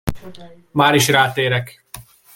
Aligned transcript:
Máris 0.71 1.07
rátérek! 1.09 1.85